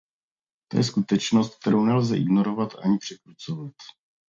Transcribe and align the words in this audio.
To 0.67 0.77
je 0.77 0.83
skutečnost, 0.83 1.59
kterou 1.59 1.85
nelze 1.85 2.17
ignorovat 2.17 2.75
ani 2.75 2.97
překrucovat. 2.97 3.73